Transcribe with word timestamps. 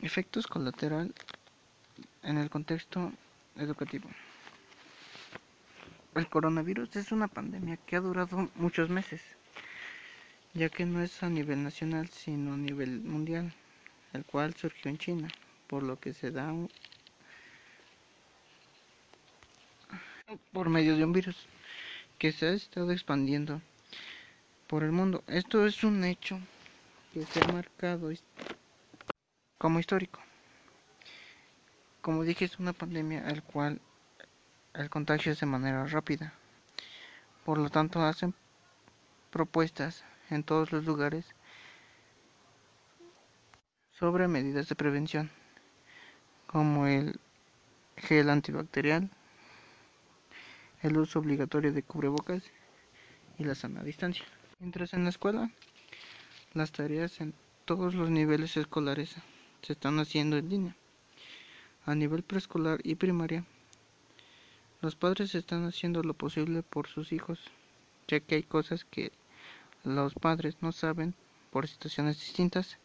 Efectos 0.00 0.46
colateral 0.46 1.12
en 2.22 2.38
el 2.38 2.48
contexto 2.50 3.12
educativo. 3.56 4.08
El 6.14 6.28
coronavirus 6.28 6.94
es 6.94 7.10
una 7.10 7.26
pandemia 7.26 7.78
que 7.78 7.96
ha 7.96 8.00
durado 8.00 8.48
muchos 8.54 8.90
meses, 8.90 9.20
ya 10.54 10.68
que 10.68 10.86
no 10.86 11.02
es 11.02 11.20
a 11.24 11.28
nivel 11.28 11.64
nacional, 11.64 12.08
sino 12.10 12.54
a 12.54 12.56
nivel 12.56 13.00
mundial, 13.00 13.52
el 14.12 14.24
cual 14.24 14.54
surgió 14.54 14.88
en 14.88 14.98
China, 14.98 15.28
por 15.66 15.82
lo 15.82 15.98
que 15.98 16.14
se 16.14 16.30
da 16.30 16.52
un, 16.52 16.70
por 20.52 20.68
medio 20.68 20.96
de 20.96 21.04
un 21.04 21.12
virus 21.12 21.48
que 22.18 22.30
se 22.30 22.46
ha 22.46 22.52
estado 22.52 22.92
expandiendo 22.92 23.60
por 24.68 24.84
el 24.84 24.92
mundo. 24.92 25.24
Esto 25.26 25.66
es 25.66 25.82
un 25.82 26.04
hecho 26.04 26.38
que 27.12 27.24
se 27.26 27.40
ha 27.42 27.48
marcado 27.48 28.12
como 29.58 29.80
histórico. 29.80 30.20
Como 32.00 32.22
dije, 32.22 32.44
es 32.44 32.58
una 32.58 32.72
pandemia 32.72 33.26
al 33.26 33.42
cual 33.42 33.80
el 34.74 34.88
contagio 34.88 35.32
es 35.32 35.40
de 35.40 35.46
manera 35.46 35.84
rápida. 35.86 36.32
Por 37.44 37.58
lo 37.58 37.68
tanto, 37.68 38.00
hacen 38.02 38.34
propuestas 39.30 40.04
en 40.30 40.44
todos 40.44 40.72
los 40.72 40.84
lugares 40.84 41.34
sobre 43.92 44.28
medidas 44.28 44.68
de 44.68 44.76
prevención, 44.76 45.30
como 46.46 46.86
el 46.86 47.18
gel 47.96 48.30
antibacterial, 48.30 49.10
el 50.82 50.96
uso 50.96 51.18
obligatorio 51.18 51.72
de 51.72 51.82
cubrebocas 51.82 52.44
y 53.38 53.44
la 53.44 53.56
sana 53.56 53.82
distancia. 53.82 54.24
Mientras 54.60 54.94
en 54.94 55.02
la 55.02 55.10
escuela, 55.10 55.50
las 56.54 56.70
tareas 56.70 57.20
en 57.20 57.34
todos 57.64 57.94
los 57.94 58.08
niveles 58.08 58.56
escolares 58.56 59.16
se 59.62 59.72
están 59.72 59.98
haciendo 59.98 60.36
en 60.36 60.48
línea. 60.48 60.76
A 61.84 61.94
nivel 61.94 62.22
preescolar 62.22 62.80
y 62.84 62.94
primaria, 62.96 63.44
los 64.80 64.94
padres 64.94 65.34
están 65.34 65.64
haciendo 65.64 66.02
lo 66.02 66.14
posible 66.14 66.62
por 66.62 66.86
sus 66.86 67.12
hijos, 67.12 67.40
ya 68.06 68.20
que 68.20 68.36
hay 68.36 68.42
cosas 68.42 68.84
que 68.84 69.12
los 69.84 70.14
padres 70.14 70.56
no 70.60 70.72
saben 70.72 71.14
por 71.50 71.66
situaciones 71.66 72.20
distintas. 72.20 72.78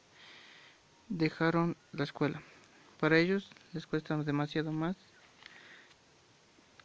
Dejaron 1.10 1.76
la 1.92 2.04
escuela. 2.04 2.42
Para 3.00 3.20
ellos 3.20 3.52
les 3.74 3.86
cuesta 3.86 4.16
demasiado 4.18 4.72
más 4.72 4.96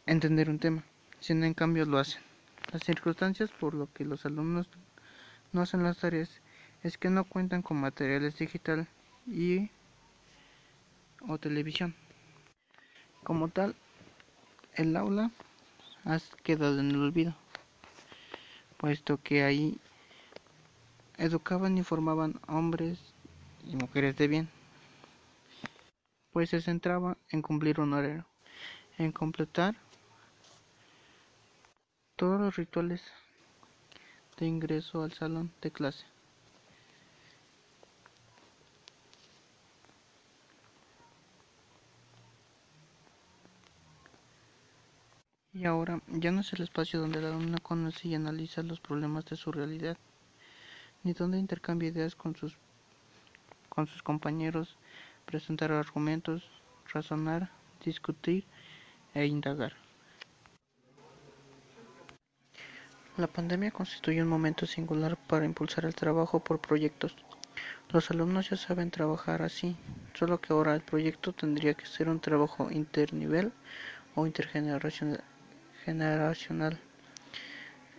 entender 0.07 0.51
un 0.51 0.59
tema, 0.59 0.83
si 1.21 1.33
en 1.33 1.55
cambio 1.55 1.85
lo 1.85 1.99
hacen. 1.99 2.23
Las 2.73 2.83
circunstancias 2.83 3.51
por 3.51 3.75
lo 3.75 3.91
que 3.93 4.05
los 4.05 4.27
alumnos 4.27 4.69
no 5.53 5.63
hacen 5.63 5.83
las 5.83 5.99
tareas 5.99 6.29
es 6.83 6.99
que 6.99 7.11
no 7.11 7.25
cuentan 7.25 7.63
con 7.63 7.81
materiales 7.81 8.37
digital 8.37 8.89
y 9.27 9.71
o 11.27 11.39
televisión. 11.39 11.95
Como 13.25 13.49
tal, 13.49 13.75
el 14.75 14.97
aula 14.97 15.31
ha 16.05 16.19
quedado 16.43 16.81
en 16.81 16.91
el 16.91 17.03
olvido, 17.03 17.35
puesto 18.77 19.21
que 19.23 19.43
ahí 19.43 19.79
educaban 21.17 21.77
y 21.77 21.83
formaban 21.83 22.41
hombres 22.47 22.99
y 23.65 23.77
mujeres 23.77 24.17
de 24.17 24.29
bien, 24.29 24.49
pues 26.33 26.51
se 26.51 26.61
centraba 26.61 27.17
en 27.31 27.43
cumplir 27.43 27.81
un 27.81 27.93
horario, 27.93 28.25
en 28.97 29.13
completar 29.13 29.75
todos 32.17 32.41
los 32.41 32.57
rituales 32.57 33.03
de 34.39 34.47
ingreso 34.47 35.03
al 35.03 35.13
salón 35.13 35.53
de 35.61 35.71
clase. 35.71 36.18
Y 45.59 45.67
ahora 45.67 46.01
ya 46.07 46.31
no 46.31 46.43
es 46.43 46.53
el 46.53 46.63
espacio 46.63 47.01
donde 47.01 47.19
el 47.19 47.25
alumno 47.27 47.59
conoce 47.61 48.07
y 48.07 48.15
analiza 48.15 48.63
los 48.63 48.79
problemas 48.79 49.25
de 49.25 49.35
su 49.35 49.51
realidad, 49.51 49.97
ni 51.03 51.15
donde 51.15 51.37
intercambia 51.37 51.89
ideas 51.89 52.15
con 52.15 52.37
sus, 52.37 52.57
con 53.69 53.89
sus 53.89 54.05
compañeros, 54.05 54.77
presentar 55.27 55.73
argumentos, 55.73 56.49
razonar, 56.93 57.51
discutir 57.85 58.45
e 59.15 59.27
indagar. 59.27 59.73
La 63.17 63.27
pandemia 63.27 63.73
constituye 63.73 64.23
un 64.23 64.29
momento 64.29 64.65
singular 64.65 65.17
para 65.17 65.45
impulsar 65.45 65.87
el 65.87 65.95
trabajo 65.97 66.39
por 66.39 66.61
proyectos. 66.61 67.17
Los 67.91 68.13
alumnos 68.13 68.51
ya 68.51 68.57
saben 68.57 68.93
trabajar 68.93 69.43
así, 69.43 69.77
solo 70.15 70.41
que 70.41 70.53
ahora 70.53 70.77
el 70.77 70.83
proyecto 70.83 71.33
tendría 71.33 71.75
que 71.75 71.87
ser 71.87 72.09
un 72.09 72.21
trabajo 72.21 72.71
internivel 72.71 73.51
o 74.15 74.25
intergeneracional 74.25 75.25
generacional. 75.89 76.79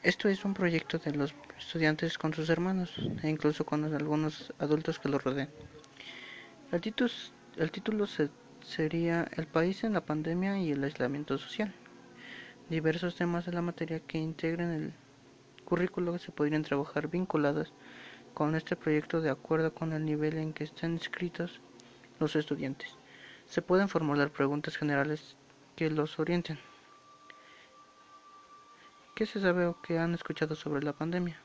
Esto 0.04 0.30
es 0.30 0.46
un 0.46 0.54
proyecto 0.54 1.00
de 1.00 1.12
los 1.12 1.34
estudiantes 1.58 2.20
con 2.20 2.36
sus 2.36 2.48
hermanos 2.52 2.94
e 3.24 3.28
incluso 3.28 3.66
con 3.66 3.84
algunos 3.84 4.54
adultos 4.60 5.00
que 5.00 5.10
los 5.10 5.24
rodean. 5.24 5.50
El 6.72 7.72
título, 7.72 8.06
sería 8.62 9.28
El 9.36 9.48
país 9.48 9.84
en 9.84 9.94
la 9.94 10.06
pandemia 10.06 10.60
y 10.60 10.72
el 10.72 10.84
aislamiento 10.84 11.40
social. 11.40 11.74
Diversos 12.70 13.16
temas 13.16 13.48
de 13.48 13.54
la 13.54 13.64
materia 13.64 14.00
que 14.02 14.20
integran 14.20 14.72
el 14.72 14.94
currículo 15.66 16.20
se 16.20 16.32
podrían 16.32 16.62
trabajar 16.62 17.08
vinculados 17.08 17.74
con 18.36 18.54
este 18.54 18.76
proyecto 18.76 19.20
de 19.20 19.32
acuerdo 19.32 19.74
con 19.74 19.94
el 19.94 20.06
nivel 20.06 20.38
en 20.38 20.54
que 20.54 20.66
estén 20.66 20.92
inscritos 20.94 21.60
los 22.20 22.36
estudiantes. 22.36 22.96
Se 23.48 23.64
pueden 23.64 23.90
formular 23.90 24.30
preguntas 24.30 24.78
generales 24.78 25.36
que 25.76 25.90
los 25.90 26.20
orienten. 26.20 26.69
¿Qué 29.20 29.26
se 29.26 29.42
sabe 29.42 29.66
o 29.66 29.76
qué 29.82 30.00
han 30.00 30.14
escuchado 30.14 30.56
sobre 30.56 30.82
la 30.82 30.94
pandemia? 30.94 31.38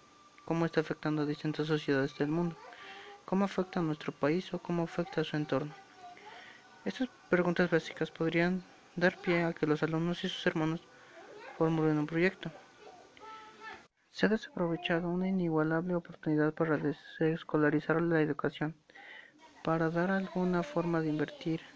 ¿Cómo 0.45 0.65
está 0.65 0.79
afectando 0.81 1.23
a 1.23 1.27
distintas 1.27 1.67
sociedades 1.67 2.17
del 2.17 2.29
mundo? 2.29 2.57
¿Cómo 3.25 3.45
afecta 3.45 3.81
a 3.81 3.83
nuestro 3.83 4.12
país 4.12 4.55
o 4.55 4.61
cómo 4.61 4.85
afecta 4.85 5.23
a 5.23 5.25
su 5.25 5.35
entorno? 5.35 5.75
Estas 6.84 7.09
preguntas 7.29 7.69
básicas 7.69 8.13
podrían 8.13 8.63
dar 8.95 9.19
pie 9.19 9.43
a 9.43 9.53
que 9.53 9.67
los 9.67 9.83
alumnos 9.83 10.23
y 10.23 10.29
sus 10.29 10.47
hermanos 10.47 10.83
formulen 11.59 11.99
un 11.99 12.07
proyecto. 12.07 12.53
Se 14.13 14.27
ha 14.27 14.29
desaprovechado 14.29 15.09
una 15.09 15.27
inigualable 15.27 15.97
oportunidad 15.97 16.55
para 16.55 16.77
desescolarizar 16.77 18.01
la 18.01 18.21
educación, 18.21 18.77
para 19.65 19.91
dar 19.91 20.13
alguna 20.13 20.63
forma 20.63 21.01
de 21.01 21.09
invertir 21.09 21.74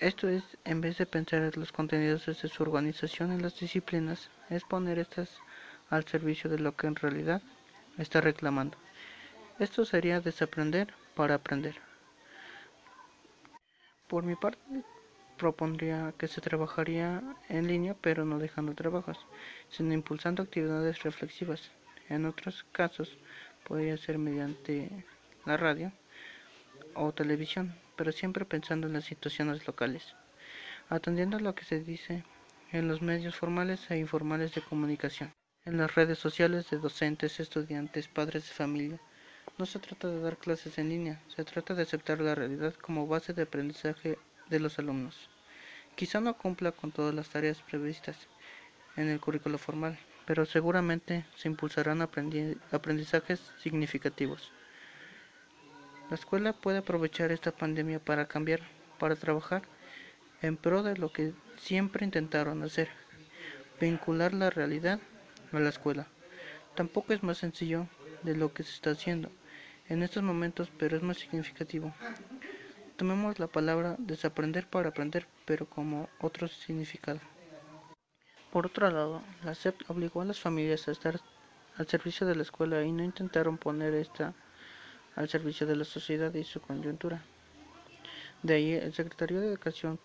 esto 0.00 0.28
es, 0.28 0.44
en 0.64 0.80
vez 0.80 0.98
de 0.98 1.06
pensar 1.06 1.42
en 1.42 1.52
los 1.60 1.72
contenidos 1.72 2.26
desde 2.26 2.48
su 2.48 2.62
organización 2.62 3.32
en 3.32 3.42
las 3.42 3.58
disciplinas, 3.58 4.30
es 4.50 4.64
poner 4.64 4.98
estas 4.98 5.30
al 5.90 6.04
servicio 6.04 6.48
de 6.50 6.58
lo 6.58 6.76
que 6.76 6.86
en 6.86 6.96
realidad 6.96 7.42
está 7.96 8.20
reclamando. 8.20 8.76
Esto 9.58 9.84
sería 9.84 10.20
desaprender 10.20 10.94
para 11.14 11.34
aprender. 11.34 11.76
Por 14.06 14.24
mi 14.24 14.36
parte, 14.36 14.60
propondría 15.36 16.12
que 16.18 16.28
se 16.28 16.40
trabajaría 16.40 17.22
en 17.48 17.66
línea, 17.66 17.96
pero 18.00 18.24
no 18.24 18.38
dejando 18.38 18.74
trabajos, 18.74 19.18
sino 19.68 19.94
impulsando 19.94 20.42
actividades 20.42 21.02
reflexivas. 21.02 21.70
En 22.08 22.24
otros 22.24 22.64
casos, 22.72 23.16
podría 23.64 23.96
ser 23.96 24.18
mediante 24.18 25.04
la 25.44 25.56
radio 25.56 25.92
o 26.94 27.12
televisión, 27.12 27.74
pero 27.98 28.12
siempre 28.12 28.44
pensando 28.46 28.86
en 28.86 28.92
las 28.94 29.04
situaciones 29.04 29.66
locales, 29.66 30.14
atendiendo 30.88 31.36
a 31.36 31.40
lo 31.40 31.54
que 31.56 31.64
se 31.64 31.80
dice 31.80 32.22
en 32.70 32.86
los 32.86 33.02
medios 33.02 33.34
formales 33.34 33.90
e 33.90 33.98
informales 33.98 34.54
de 34.54 34.62
comunicación, 34.62 35.32
en 35.64 35.78
las 35.78 35.94
redes 35.96 36.18
sociales 36.18 36.70
de 36.70 36.78
docentes, 36.78 37.40
estudiantes, 37.40 38.06
padres 38.06 38.48
de 38.48 38.54
familia. 38.54 39.00
No 39.58 39.66
se 39.66 39.80
trata 39.80 40.08
de 40.08 40.20
dar 40.20 40.36
clases 40.36 40.78
en 40.78 40.90
línea, 40.90 41.20
se 41.34 41.44
trata 41.44 41.74
de 41.74 41.82
aceptar 41.82 42.20
la 42.20 42.36
realidad 42.36 42.74
como 42.74 43.08
base 43.08 43.32
de 43.32 43.42
aprendizaje 43.42 44.16
de 44.48 44.60
los 44.60 44.78
alumnos. 44.78 45.28
Quizá 45.96 46.20
no 46.20 46.34
cumpla 46.38 46.70
con 46.70 46.92
todas 46.92 47.12
las 47.12 47.28
tareas 47.30 47.60
previstas 47.62 48.16
en 48.96 49.08
el 49.08 49.18
currículo 49.18 49.58
formal, 49.58 49.98
pero 50.24 50.46
seguramente 50.46 51.24
se 51.34 51.48
impulsarán 51.48 52.00
aprendizajes 52.02 53.40
significativos. 53.60 54.52
La 56.08 56.14
escuela 56.14 56.54
puede 56.54 56.78
aprovechar 56.78 57.32
esta 57.32 57.52
pandemia 57.52 57.98
para 57.98 58.28
cambiar, 58.28 58.60
para 58.98 59.14
trabajar 59.14 59.62
en 60.40 60.56
pro 60.56 60.82
de 60.82 60.96
lo 60.96 61.12
que 61.12 61.34
siempre 61.58 62.04
intentaron 62.04 62.62
hacer, 62.62 62.88
vincular 63.78 64.32
la 64.32 64.48
realidad 64.48 65.00
a 65.52 65.60
la 65.60 65.68
escuela. 65.68 66.06
Tampoco 66.74 67.12
es 67.12 67.22
más 67.22 67.36
sencillo 67.38 67.88
de 68.22 68.34
lo 68.34 68.54
que 68.54 68.62
se 68.62 68.72
está 68.72 68.90
haciendo 68.92 69.30
en 69.88 70.02
estos 70.02 70.22
momentos, 70.22 70.70
pero 70.78 70.96
es 70.96 71.02
más 71.02 71.18
significativo. 71.18 71.92
Tomemos 72.96 73.38
la 73.38 73.46
palabra 73.46 73.96
desaprender 73.98 74.66
para 74.66 74.88
aprender, 74.88 75.26
pero 75.44 75.68
como 75.68 76.08
otro 76.20 76.48
significado. 76.48 77.20
Por 78.50 78.66
otro 78.66 78.90
lado, 78.90 79.22
la 79.44 79.54
SEP 79.54 79.76
obligó 79.88 80.22
a 80.22 80.24
las 80.24 80.40
familias 80.40 80.88
a 80.88 80.92
estar 80.92 81.20
al 81.76 81.86
servicio 81.86 82.26
de 82.26 82.34
la 82.34 82.42
escuela 82.42 82.82
y 82.82 82.92
no 82.92 83.04
intentaron 83.04 83.58
poner 83.58 83.94
esta 83.94 84.34
al 85.18 85.28
servicio 85.28 85.66
de 85.66 85.74
la 85.74 85.84
sociedad 85.84 86.32
y 86.32 86.44
su 86.44 86.60
coyuntura. 86.60 87.20
De 88.44 88.54
ahí, 88.54 88.72
el 88.72 88.94
secretario 88.94 89.40
de 89.40 89.48
Educación 89.48 89.98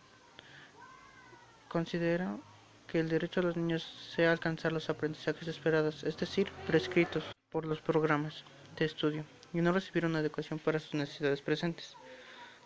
considera 1.68 2.36
que 2.88 3.00
el 3.00 3.10
derecho 3.10 3.40
de 3.40 3.48
los 3.48 3.56
niños 3.56 3.84
sea 4.16 4.32
alcanzar 4.32 4.72
los 4.72 4.90
aprendizajes 4.90 5.48
esperados, 5.48 6.04
es 6.04 6.18
decir, 6.18 6.52
prescritos 6.66 7.24
por 7.52 7.66
los 7.68 7.80
programas 7.80 8.44
de 8.76 8.86
estudio, 8.86 9.24
y 9.54 9.62
no 9.62 9.72
recibir 9.72 10.08
una 10.08 10.20
educación 10.20 10.58
para 10.58 10.80
sus 10.80 10.96
necesidades 10.96 11.44
presentes. 11.44 11.96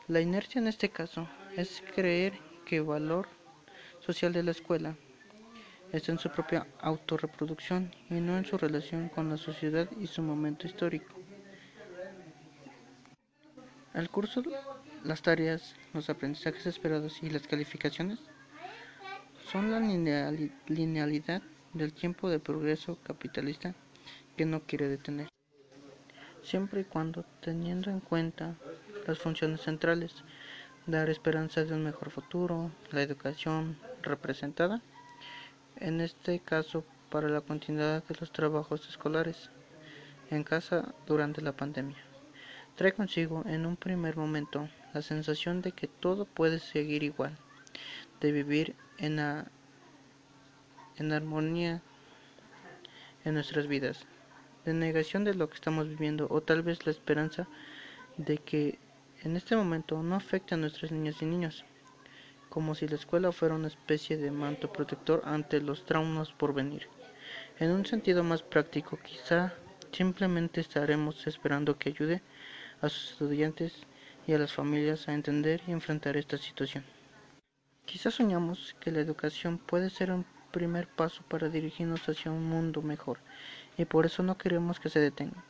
La 0.08 0.22
inercia 0.22 0.60
en 0.60 0.70
este 0.70 0.88
caso 0.88 1.28
es 1.58 1.84
creer 1.96 2.40
que 2.66 2.78
el 2.78 2.84
valor 2.84 3.28
social 4.00 4.32
de 4.32 4.44
la 4.44 4.52
escuela 4.52 4.96
está 5.92 6.14
en 6.14 6.20
su 6.20 6.30
propia 6.30 6.66
autorreproducción 6.80 7.94
y 8.10 8.22
no 8.22 8.38
en 8.38 8.46
su 8.46 8.58
relación 8.58 9.10
con 9.10 9.30
la 9.30 9.36
sociedad 9.36 9.90
y 10.00 10.08
su 10.08 10.22
momento 10.22 10.66
histórico. 10.66 11.27
El 13.98 14.12
curso, 14.12 14.44
las 15.04 15.24
tareas, 15.24 15.74
los 15.92 16.08
aprendizajes 16.12 16.68
esperados 16.68 17.24
y 17.24 17.32
las 17.32 17.48
calificaciones 17.48 18.20
son 19.52 19.72
la 19.72 19.80
linealidad 20.68 21.42
del 21.74 21.94
tiempo 21.94 22.30
de 22.30 22.38
progreso 22.38 23.00
capitalista 23.04 23.74
que 24.38 24.46
no 24.46 24.62
quiere 24.62 24.88
detener, 24.88 25.30
siempre 26.44 26.82
y 26.82 26.84
cuando 26.84 27.26
teniendo 27.42 27.90
en 27.90 28.00
cuenta 28.00 28.54
las 29.08 29.18
funciones 29.18 29.62
centrales, 29.62 30.14
dar 30.86 31.10
esperanza 31.10 31.66
de 31.66 31.74
un 31.74 31.84
mejor 31.84 32.12
futuro, 32.12 32.70
la 32.92 33.02
educación 33.02 33.80
representada, 34.04 34.80
en 35.78 36.02
este 36.02 36.40
caso 36.40 36.84
para 37.10 37.30
la 37.30 37.42
continuidad 37.42 38.04
de 38.04 38.16
los 38.20 38.32
trabajos 38.32 38.88
escolares 38.88 39.50
en 40.30 40.44
casa 40.44 40.94
durante 41.08 41.42
la 41.42 41.54
pandemia. 41.54 42.07
Trae 42.78 42.94
consigo 42.94 43.42
en 43.48 43.66
un 43.66 43.76
primer 43.76 44.18
momento 44.18 44.70
la 44.94 45.02
sensación 45.02 45.64
de 45.64 45.72
que 45.72 45.88
todo 45.88 46.26
puede 46.26 46.60
seguir 46.60 47.02
igual, 47.02 47.36
de 48.22 48.32
vivir 48.32 48.76
en, 49.00 49.18
en 50.98 51.12
armonía 51.12 51.82
en 53.26 53.34
nuestras 53.34 53.66
vidas, 53.66 54.06
de 54.64 54.76
negación 54.76 55.24
de 55.24 55.34
lo 55.34 55.50
que 55.50 55.56
estamos 55.56 55.90
viviendo 55.90 56.28
o 56.30 56.42
tal 56.42 56.62
vez 56.62 56.86
la 56.86 56.92
esperanza 56.92 57.48
de 58.18 58.38
que 58.38 58.78
en 59.24 59.36
este 59.36 59.56
momento 59.56 60.04
no 60.04 60.14
afecte 60.14 60.54
a 60.54 60.60
nuestras 60.60 60.92
niñas 60.92 61.20
y 61.24 61.26
niños, 61.26 61.66
como 62.48 62.76
si 62.76 62.88
la 62.88 62.98
escuela 62.98 63.32
fuera 63.32 63.56
una 63.56 63.70
especie 63.70 64.18
de 64.18 64.30
manto 64.30 64.72
protector 64.72 65.24
ante 65.26 65.62
los 65.62 65.84
traumas 65.84 66.32
por 66.32 66.54
venir. 66.54 66.88
En 67.58 67.72
un 67.72 67.88
sentido 67.88 68.24
más 68.24 68.44
práctico, 68.44 69.00
quizá 69.04 69.56
simplemente 69.92 70.62
estaremos 70.62 71.26
esperando 71.26 71.80
que 71.80 71.90
ayude 71.90 72.22
a 72.82 72.90
sus 72.90 73.12
estudiantes 73.12 73.74
y 74.28 74.34
a 74.34 74.38
las 74.38 74.54
familias 74.54 75.08
a 75.08 75.14
entender 75.14 75.62
y 75.68 75.72
enfrentar 75.72 76.18
esta 76.18 76.38
situación. 76.38 76.84
Quizá 77.86 78.12
soñamos 78.12 78.76
que 78.80 78.92
la 78.92 79.00
educación 79.00 79.58
puede 79.58 79.90
ser 79.90 80.12
un 80.12 80.26
primer 80.52 80.88
paso 80.88 81.24
para 81.30 81.50
dirigirnos 81.50 82.08
hacia 82.10 82.32
un 82.32 82.44
mundo 82.44 82.82
mejor 82.82 83.20
y 83.78 83.86
por 83.86 84.06
eso 84.06 84.24
no 84.24 84.38
queremos 84.38 84.80
que 84.80 84.90
se 84.90 85.00
detenga. 85.00 85.44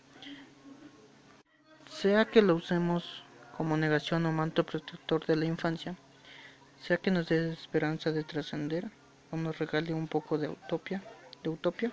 Sea 1.89 2.25
que 2.25 2.41
lo 2.41 2.55
usemos 2.55 3.23
como 3.57 3.75
negación 3.77 4.25
o 4.25 4.31
manto 4.31 4.65
protector 4.65 5.25
de 5.25 5.35
la 5.35 5.45
infancia, 5.45 5.95
sea 6.79 6.97
que 6.97 7.09
nos 7.09 7.27
dé 7.27 7.51
esperanza 7.51 8.11
de 8.11 8.23
trascender 8.23 8.91
o 9.31 9.37
nos 9.37 9.57
regale 9.57 9.93
un 9.93 10.07
poco 10.07 10.37
de 10.37 10.49
utopia, 10.49 11.01
de 11.43 11.49
utopia, 11.49 11.91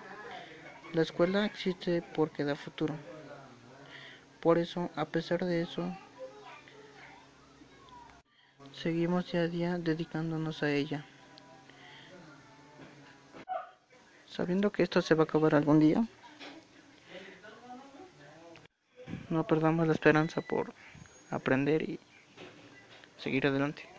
la 0.93 1.01
escuela 1.01 1.45
existe 1.45 2.03
porque 2.13 2.43
da 2.43 2.55
futuro. 2.55 2.95
Por 4.45 4.59
eso, 4.59 4.91
a 4.95 5.05
pesar 5.05 5.43
de 5.43 5.63
eso, 5.63 5.91
Seguimos 8.73 9.31
día 9.31 9.41
a 9.41 9.47
día 9.47 9.77
dedicándonos 9.79 10.61
a 10.61 10.69
ella. 10.69 11.03
Sabiendo 14.27 14.71
que 14.71 14.83
esto 14.83 15.01
se 15.01 15.15
va 15.15 15.23
a 15.23 15.23
acabar 15.23 15.55
algún 15.55 15.79
día, 15.79 16.05
no 19.31 19.47
perdamos 19.47 19.87
la 19.87 19.93
esperanza 19.93 20.41
por 20.41 20.75
aprender 21.31 21.81
y 21.81 21.99
seguir 23.17 23.47
adelante. 23.47 23.94